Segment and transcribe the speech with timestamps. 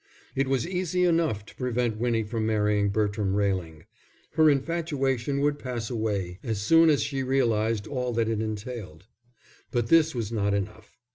[0.35, 3.85] It was easy enough to prevent Winnie from marrying Bertram Railing;
[4.31, 9.05] her infatuation would pass away as soon as she realized all that it entailed.
[9.69, 10.97] But this was not enough.